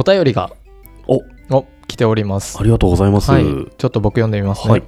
[0.00, 0.50] お便りが
[1.06, 1.22] お。
[1.50, 2.58] お来ております。
[2.58, 3.30] ありがとうございます。
[3.30, 3.44] はい。
[3.44, 4.82] ちょっと僕読んでみますね、はい。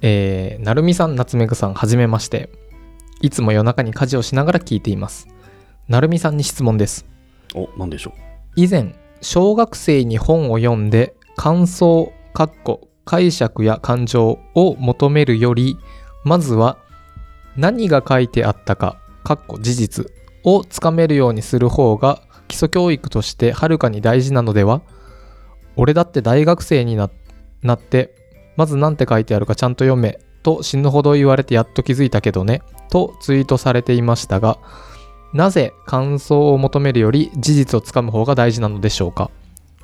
[0.00, 2.48] えーなるみさん夏目ぐさんはじめまして。
[3.20, 5.28] いつも夜中に家事をしながら聞いています。
[5.88, 7.04] なるみさんに質問です。
[7.54, 8.14] お、なんでしょ
[8.56, 15.76] 以前小学生に本を読んで感想かっこ解釈や感情を求めるより
[16.24, 16.78] まずは
[17.56, 20.06] 何が書いてあったかかっこ事実
[20.44, 24.82] をつかめるようにする方が基礎教育としてはるかに大事なのでは？
[25.76, 28.14] 俺だって大学生になって
[28.56, 34.58] まず何て書いてあるかちゃんと読めと死ぬほど言われてやっと気づいたけどねとツイートされていましたが
[35.32, 39.30] なぜ感想を求めるより事実をつかむ方が大事なのでしょうか？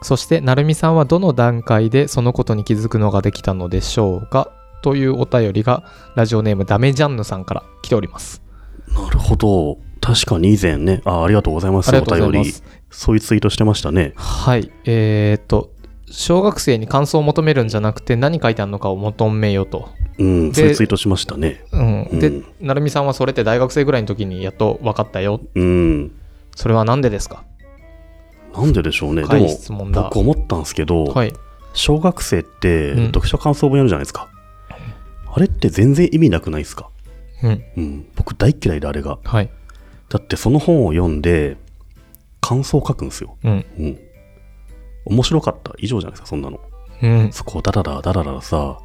[0.03, 4.51] そして、なるみさんはどの段階でそのことに気づくのができたのでしょうか？
[4.83, 5.85] というお便りが、
[6.17, 8.43] ラジオネームダメジャンヌさんから来ております。
[8.89, 9.77] なるほど。
[10.01, 11.95] 確かに以前ね、あありがとうございます。
[11.95, 12.53] お便り。
[12.91, 14.15] そういうツイートしてましたね。
[14.17, 14.71] はい。
[14.85, 15.71] えー、っと、
[16.11, 19.91] 小学生に感想を求めるんじゃなくて何書いてあるのかを求めよと。
[20.19, 21.65] うん、でそういうツイートしましたね。
[21.71, 22.19] うん。
[22.19, 25.41] でうん、なるみさんはそれって大学生ぐらいの時にやっと分かったよ。
[25.55, 26.11] うん。
[26.57, 27.45] それは何でですか？
[28.55, 29.23] なんででしょうね。
[29.23, 30.19] でも、僕。
[30.19, 31.33] 思ったんですけど、はい。
[31.73, 34.29] 小学生ってうん読書感想文やるじゃないですか。
[35.33, 36.89] あれって全然意味なくないですか？
[37.45, 37.63] うん。
[37.77, 38.07] うん。
[38.17, 39.21] 僕大嫌いであれが。
[39.23, 39.51] はい。
[40.11, 41.57] だってその本を読んで、
[42.41, 43.37] 感想を書くんですよ。
[43.45, 43.65] うん。
[43.79, 43.99] うん。
[45.07, 46.61] 面白かった以上じゃないですか、そんなの。
[47.03, 47.33] うん。
[47.33, 48.81] そこをダラダラダラダラさ、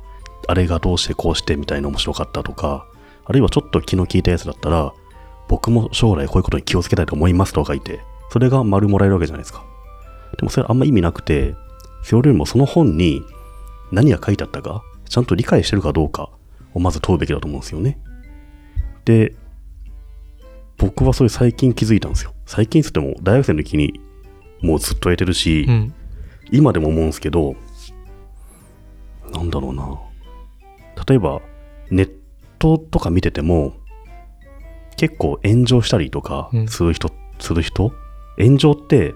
[0.47, 2.85] あれがどうしてこうしてみたいな面白かったとか、
[3.25, 4.93] あるいはちょっと気の利いたやつだったら、
[5.47, 9.65] 僕も将来こういうことに気をつけたいと思いますとか書いて、それが丸もらえるわけじゃないですか。
[10.37, 11.55] でもそれあんま意味なくて、
[12.03, 13.23] それよりもその本に
[13.91, 16.29] 何が書いてあったか、ちゃんと理解してるかどうか
[16.75, 17.99] をまず問うべきだと思うんですよね。
[19.05, 19.35] で、
[20.77, 22.33] 僕はそれ最近気づいたんですよ。
[22.45, 23.99] 最近っつっても大学生の時に
[24.61, 25.93] もうずっとやってるし、うん。
[26.51, 27.55] 今でも思うんですけど、
[29.31, 29.99] なんだろうな。
[31.07, 31.41] 例えば、
[31.89, 32.11] ネッ
[32.59, 33.73] トとか見てても、
[34.97, 37.09] 結構炎上したりとかうんする人、
[37.39, 37.91] する人？
[38.37, 39.13] 炎上って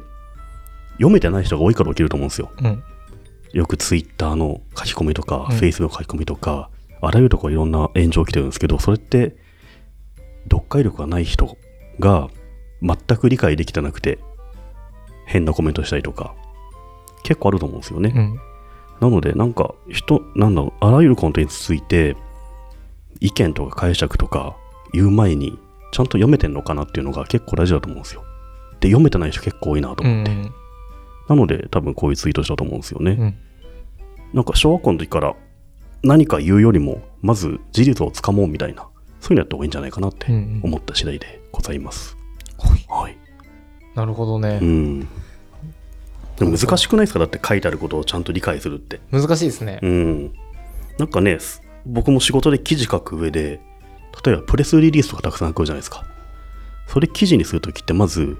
[0.94, 2.52] 読めてない人が多いから起きると思うんですよ。
[2.62, 2.84] うん。
[3.54, 6.70] よくツイッターの書き込みとか、うんフェイスの書き込みとか、
[7.02, 9.36] あらゆるところいろんな炎上起きてるんですけど、それって、
[10.50, 11.58] 読解力がない人
[12.00, 12.30] が
[12.82, 14.20] 全く理解できてなくて、
[15.26, 16.36] 変なコメントしたりとか、
[17.24, 18.14] 結構あると思うんですよね。
[18.16, 18.40] うん。
[19.00, 22.16] なので、なんか、人、なんだろう、あらゆるコンテンツについて、
[23.20, 24.56] 意見とか解釈とか
[24.94, 25.58] 言う前に、
[25.92, 28.24] ちゃんと読めてんのかなっていうのが結構大事だと思うんですよ。
[28.80, 30.32] で、読めてない人結構多いなとう思って。
[30.32, 30.52] ん。
[31.28, 33.12] なので、多分こういうツイートしたと思うんですよね。
[33.12, 33.36] うん。
[34.34, 35.36] なんか小学校の時から
[36.04, 38.88] 何か言うよりも、まず事実をつかもうみたいな、
[39.20, 40.62] そういうのやった方がいいんじゃないかなってうん。
[40.64, 42.18] 思った次第でございます。
[42.88, 43.18] はい。
[43.96, 44.66] なるほどねう。
[44.66, 45.00] ん。
[46.38, 47.20] でも難しくないですか？
[47.20, 49.02] だって書いてあることをちゃんと理解するって。
[49.12, 49.80] 難しいですね。
[49.82, 50.34] うん。
[50.98, 53.60] なんかね、す僕も仕事で記事書く上で、
[54.26, 56.06] 例えばプレスリリースとかたくさん書くじゃないですか。
[56.88, 58.38] それ記事にするときってまず、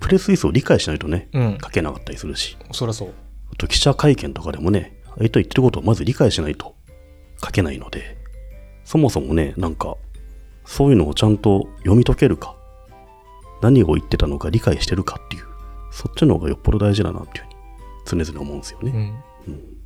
[0.00, 1.58] プレスリリースを理解しないとね、うん。
[1.62, 3.12] 書けなかったりするし、そりゃそう。
[3.52, 6.74] あと記者会見とかでもね、相手言ってることをまず理解しないと
[7.42, 8.16] 書けないので、
[8.84, 9.96] そもそもね、なんか、
[10.66, 12.54] そういうのをちゃんと読み解けるか、
[13.62, 15.44] 何を言ってたのか理解してるかっていう、
[15.90, 17.44] そっちの方がよっぽど大事だなっていう
[18.04, 19.22] ふうに常々思うんですよね。
[19.48, 19.52] うん。
[19.52, 19.76] うん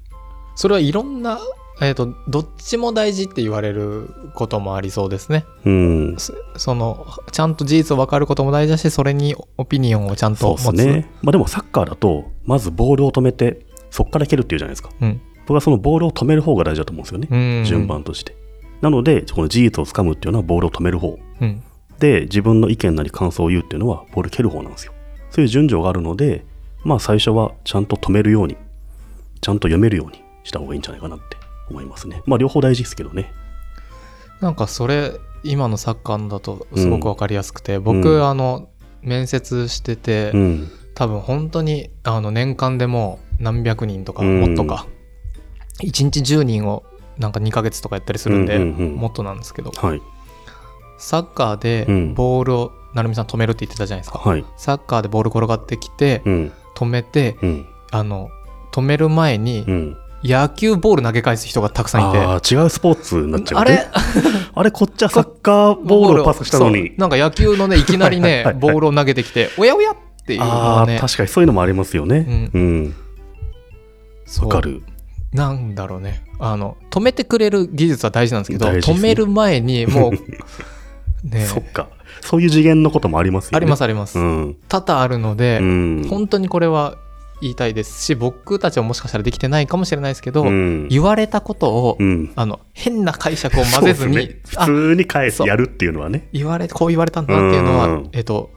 [0.61, 1.41] それはいろんな、
[1.81, 5.47] えっ、と、どっちも大事って言われることもありそうですね。
[5.65, 6.17] うん。
[6.19, 10.77] そその、ちゃんと事実を分かることも大事だし、それにオピニオンをちゃんそうと持つ。
[10.77, 11.11] ですね。
[11.23, 14.91] まあでもサッカーだと、まずボールを止めて、そこから蹴るっていうじゃないですか。
[15.01, 15.21] うん。
[15.47, 17.29] 僕はそのボールを止める方が大事だと思うんですよね。
[17.31, 17.65] うん。
[17.65, 17.87] 順。
[17.87, 18.37] 番として。
[18.81, 21.19] なので、この事実をつかむっていうのはボールを止める方。
[21.41, 21.63] うん。
[21.99, 24.93] で、自分の意見なり感想を言うっていうのはボール蹴る方なんですよ。
[25.31, 26.45] そういう順序があるので、
[26.83, 28.57] まあ最初はちゃんと止めるように、
[29.41, 31.25] ちゃんと読めるようにした方がいいんじゃないかなって
[31.69, 32.23] 思いますね。
[32.27, 33.33] まあ両方大事ですけどね。
[34.41, 35.13] なんかそれ、
[35.45, 38.71] 今のサッカーのだとすごく分かりやすくて、僕、うんあの、
[39.03, 40.69] 面接してて、うん。
[40.95, 44.87] 多分本当にあの年間でもう何百人とかうんもっとか、
[45.83, 46.85] 1日10人を
[47.21, 50.03] なんか2ヶ月とかやったりするんで、もっとなんですけどはい。
[50.99, 54.45] サッカーでうんボールを成美さん止めるって言ってたじゃないですか、はい。
[54.57, 56.53] サッカーでボール転がってきてうん。
[56.75, 57.67] 止めてうん。
[57.93, 58.31] あの
[58.73, 59.97] 止める前にうん。
[60.23, 63.87] 野球ボール投げ返す人がたくさんいて、違うスポーツになっちゃう、あれ？
[64.55, 66.93] あれ、こっちはサッカーボールをパスしたのに。
[66.99, 69.95] なんか野球のねいきなりね ボールを投げてきておやおやっ
[70.27, 72.51] ていうのね確かにそういうのもありますよね。
[72.53, 72.95] うん。
[74.27, 74.83] そうわかる。
[75.33, 80.13] なんだろうねあの止めてくれる技術は大事なんですけどね止める前に もう
[81.29, 81.89] ねそっか。
[82.23, 83.57] そういう次元のこともありますよね。
[83.57, 84.57] ありますあります、うん。
[84.69, 86.07] 多々あるので、うん。
[86.09, 86.97] 本当にこれは
[87.41, 90.89] 言いたいですし僕たちはもしかしたらできてないかもしれないですけど、うん。
[90.89, 92.33] 言われたことを、うん。
[92.37, 96.29] あの変な解釈を混ぜずに、ねあ普通に返す、やるっていうのはね。
[96.33, 98.51] 言われこう言われたんだなっていうのは、うんえっと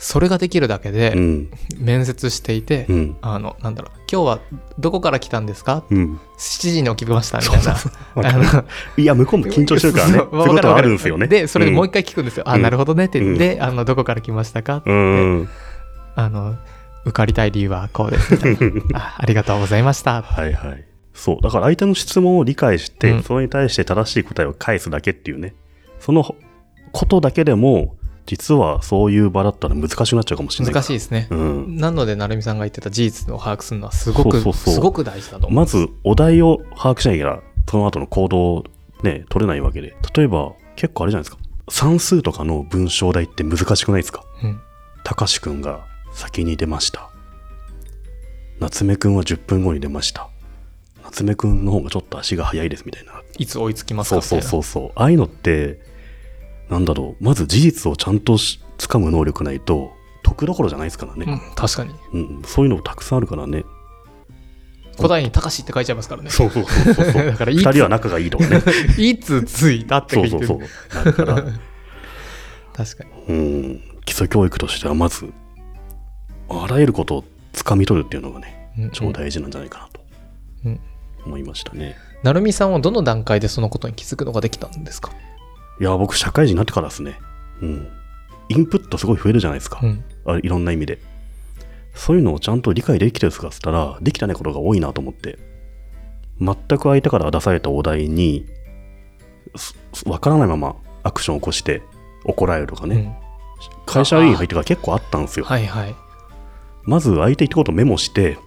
[0.00, 1.50] それができるだけでうん。
[1.78, 3.16] 面接していて、うん。
[3.20, 4.38] あのなんだろう今日は
[4.78, 5.82] どこから来たんですか？
[5.90, 6.20] うん。
[6.38, 8.62] 7時に起きましたみたいな
[8.96, 10.12] いや、向こうも緊張してるからね。
[10.18, 11.26] そうことはあるんですよね。
[11.26, 12.04] でそれでもう一回。
[12.04, 14.76] 回聞くんですよ、あうんなるほどねって、うんであのどこから来ましたか？
[14.78, 15.48] って、うん。
[16.14, 16.54] あの
[17.04, 20.84] 受かりたい理由はこうですみたいな あありがとうございましたはいはい。
[21.12, 21.42] そう。
[21.42, 25.54] だから相手の質問を理解して、うんそれに対して正しい答えを返すだけっていうね。
[25.98, 26.24] その
[26.92, 27.96] ことだけでも、
[28.28, 30.74] 実はそういう場だったら難しくなっちゃうかもしれない。
[30.74, 31.76] 難しいですね、うん。
[31.76, 38.64] なので成美さんが言ってた事実を把握するのはすごくすごく大事だとまず、お題を把握しなきゃ、その後の行動を
[39.02, 39.96] ね、取れないわけで。
[40.14, 41.42] 例えば、結構あれじゃないですか。
[41.70, 44.60] 算数とかの文章題って難しくないですかうん
[45.04, 47.08] たかしくんが先に出ました。
[48.60, 50.28] 夏目くんは10分後に出ました。
[51.02, 53.22] 夏目くんの方がちょっと足が速いですみたいな。
[53.38, 54.92] いつ追いつきますそうそうそうそう。
[54.96, 55.80] ああいうのって、
[56.70, 57.24] なんだろう。
[57.24, 59.92] まず事実をちゃんとし掴む能力ないと、
[60.22, 61.26] 得どころじゃないですからうね。
[61.26, 62.42] ん、確かにうん。
[62.44, 63.64] そういうのたくさんあるからね。
[64.98, 67.24] 答えに「たかし」って書いちゃいますからねそうそうそうそうそう。
[67.26, 68.60] だから人は仲がいいとかね。
[68.98, 70.58] いつ着いたって書そいうてるそう
[70.90, 71.04] そう。
[71.04, 71.34] だから、
[72.74, 73.80] 確かにうん。
[74.04, 75.32] 基礎教育としてはまず、
[76.48, 80.00] あらゆることを掴み取るっていうのがね、うん超大事なんじゃないかなと
[80.64, 80.80] うん
[81.26, 81.96] 思いましたね。
[82.24, 85.12] 成美さんはどの段階でそのことに気づくのができたんですか、
[85.80, 87.20] いや、僕、社会人になってからですね。
[87.62, 87.88] うん。
[88.48, 89.80] インプットすごい増えるじゃないですか。
[89.82, 90.98] うんあいろんな意味で。
[91.94, 95.38] そういうのをちゃんと理解できてるかっつったら、できてないことが多いなと思って。
[96.40, 98.46] 全く相手から出されたお題に、
[99.56, 101.82] すすわからないままアクションを起こして
[102.24, 102.96] 怒られるとかね。
[103.22, 103.28] うん
[103.86, 105.44] 会社員入ってから結構あったんですよ。
[105.44, 105.94] はいはい、
[106.84, 108.38] まず相手言ったことメモして、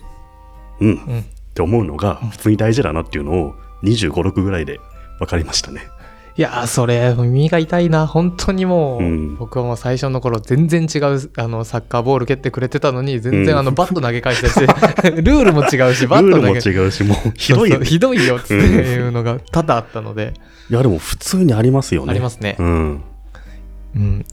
[0.80, 4.80] うん、っうん、て思うのが普通に大事だなっていうのを25、6ぐらいで
[5.20, 5.82] 分かりましたね。
[6.42, 14.60] いやーそれ耳が痛いな本当にもう、うん僕はもう最初の頃全然違うあのサッカーボール蹴ってくれてたのに全うん然あのバット投げ返したし、
[15.22, 17.86] ルールも違うしルールもバット投げ違うし、もう ひどいよね。
[17.86, 20.34] ひどいよっていうのが多々あったので、
[20.72, 22.12] いや、でも普通にありますよね。
[22.12, 23.04] ありますねうん。
[23.96, 24.26] うん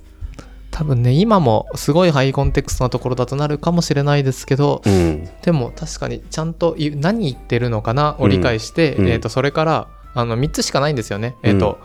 [0.71, 5.29] 多分ね今もすごいハイコンテクストなところだとなるかもしれないですけどうん。
[5.43, 11.37] でも確かにちゃんと何言ってるのかなを理解して、うんえー、とそれからあの3つしかないんですよね。
[11.43, 11.79] えっ、と、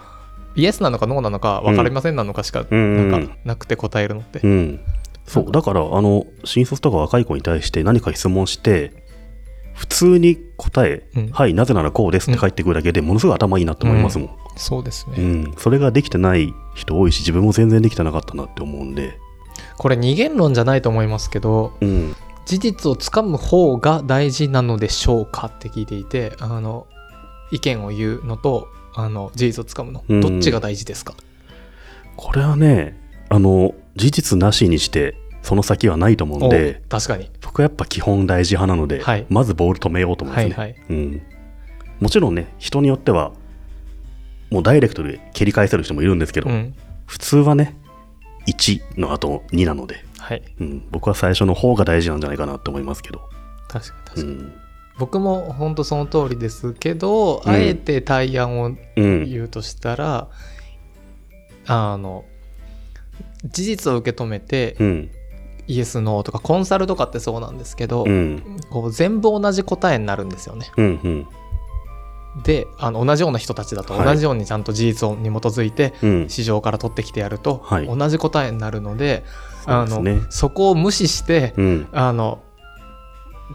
[0.56, 4.40] イエスなのかノーなのか分かりませんなのかしかうんなんかなくて答えるのって。
[4.44, 4.80] うん。
[5.26, 5.52] そう。
[5.52, 8.92] だから、あの、新卒とか若い子に対して何か質問して、
[9.74, 14.30] 普通に答え、うんはい、なぜならこうですって返ってくるだけでものすごい頭いいなと思いますもん。
[14.56, 15.54] そうですね、うん。
[15.58, 19.18] それができてない人多いし、自分も全然できてなかったなって思うんで。
[19.78, 22.16] これ二元論じゃないと思いますけどうん。
[22.46, 26.88] 事実をつかむ方が大事なのでしょうかって聞いていてあの
[27.52, 31.16] 意見を言うのとあの事実をつかむのうんどっちが大事ですか、
[32.16, 32.98] これはね、
[33.30, 37.30] あの、事実なしにして、その先はないと思うんで、お確かに。
[37.42, 40.56] 僕はやっぱ基本大事派なので、はいまずボール止めようと思いますね。
[40.56, 41.22] はいはいうん。
[42.00, 43.34] もちろんね、人によっては、
[44.50, 46.74] もうダイレクトで蹴り返せる人もいるんですけど、うん
[47.06, 47.76] 普通はね、
[48.48, 53.22] 1の後2なので、はいうん、僕は最初の方が大事なんじゃないかなと思いますけど。
[53.68, 54.54] 確かに確かに、うん。
[54.98, 59.30] 僕も本当その通りですけど、うんあえて対案をうん。
[59.30, 60.28] 言うとしたら、
[61.66, 62.26] あの
[63.46, 65.12] 事実を受け止めて、うん。
[65.66, 68.60] イエスノーとかコンサルとかってそうなんですけど、うん。
[68.70, 70.70] こう全部同じ答えになるんですよね。
[70.78, 71.00] うん。
[71.04, 71.28] うん。
[72.44, 76.30] であの同じような人たちだとはい同じようにちゃんと事実に基づいてうん。
[76.30, 79.24] 市場から取ってきてやるとはい同じ答えになるので、
[79.66, 80.04] あの。
[80.30, 81.88] そこを無視して、うん。
[81.92, 82.44] あの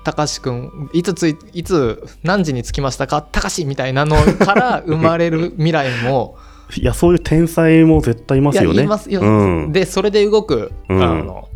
[0.04, 3.22] たかしくんいつついいつ何時に着きましたか？
[3.22, 6.36] たかしみたいなのから 生まれる未来も
[6.76, 8.82] いや、そういう天才も絶対いますよね。
[8.82, 9.72] いますよ、うん。
[9.72, 11.02] でそれで動く、うん。
[11.02, 11.48] あの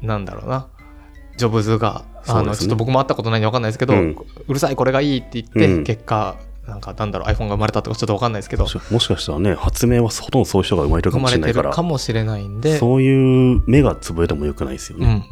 [0.00, 0.68] なんだろうな。
[1.36, 4.16] ジョブズがあの、ちょっと僕も会ったことないんで分かんないですけど、ううん
[4.48, 5.84] るさいこれがいいって言って、うん。
[5.84, 6.36] 結果
[6.66, 15.24] なんかなんだろう iPhone が生まれたとかちょっと分かんないですけどもしかしたらね、発明はほとんどそういう人が生まれてるか生まれてるもしれないから、かもしれないんでそういう目が潰れてもよくないですよね。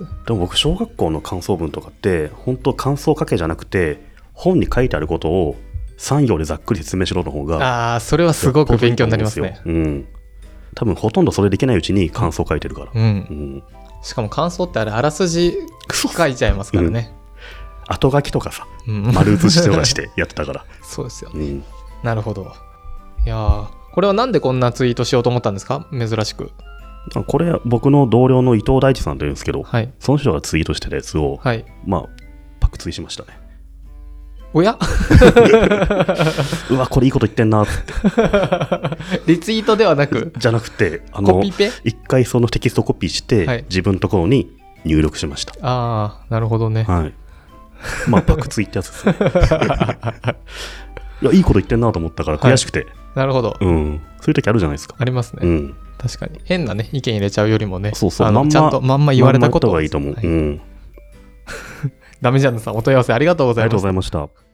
[0.00, 4.00] うんでも僕、小学校の感想文とかって、本当感想書けじゃなくて、
[4.32, 5.56] 本に書いてあることを
[5.98, 9.60] 3行でざっくり説明しろの方が、ああそれはすごく勉強になりますね。
[9.64, 10.06] うん。
[10.74, 12.92] 多分ほとんどそれできないうちに感想書いてるから。
[12.94, 13.62] うんう、ん。
[14.02, 15.54] しかも感想ってあれあらすじ
[15.92, 17.12] 書いちゃいますからね、
[17.86, 20.64] 後書きとかさ、うん丸写しとかしてやってたから。
[20.82, 21.64] そうですよねうん。
[22.02, 22.52] なるほど
[23.24, 25.86] いやーこれはなんでこんなツイートしようと思ったんですか？
[25.92, 26.64] 珍しくあ
[27.26, 29.92] これ、僕の同僚の伊藤大地さんというんですけど、はい。
[29.98, 31.64] その人がツイートしてたやつを、はい。
[31.84, 32.08] まあ、
[32.60, 33.30] パクツイしましたね。
[34.54, 34.78] おや？
[36.70, 37.92] うわ、これいいこと言ってんな、つって。
[39.26, 44.50] リツイートではなく、じゃなくて、あの一回そのテキストコピーして、はい自分のところに
[44.84, 45.54] 入力しました。
[45.62, 46.84] ああ、なるほどね。
[46.84, 47.14] はい。
[48.08, 49.16] まあ、パクツイってやつですね。
[51.22, 53.56] いや、いいこと言ってんなと思ったから悔しくて、なるほど。
[53.60, 54.00] うん。
[54.20, 54.94] そういう時あるじゃないですか。
[54.98, 55.40] ありますね。
[55.42, 55.74] うん。
[56.02, 56.40] 確かに。
[56.44, 60.14] 変なね、意見入れちゃうよりもね、そうそう、あのまちゃんとまんま言われたことがいいと思う。
[60.14, 60.60] はいうん。
[62.20, 64.51] ダメジャンヌさん、お問い合わせありがとうごありがとうざいますございました。